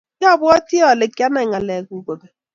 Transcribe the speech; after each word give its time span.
kiabwatii 0.19 0.83
ale 0.91 1.05
kianai 1.15 1.47
ngalekuk 1.49 2.03
kobek. 2.05 2.23